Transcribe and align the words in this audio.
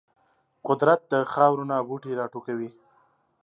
قدرت 0.67 1.01
د 1.11 1.13
خاورو 1.31 1.63
نه 1.71 1.77
بوټي 1.87 2.11
راټوکوي. 2.19 2.69